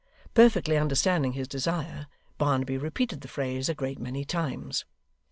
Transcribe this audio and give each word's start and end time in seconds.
Perfectly 0.33 0.77
understanding 0.79 1.33
his 1.33 1.47
desire, 1.47 2.07
Barnaby 2.39 2.75
repeated 2.75 3.21
the 3.21 3.27
phrase 3.27 3.69
a 3.69 3.75
great 3.75 3.99
many 3.99 4.25
times. 4.25 4.83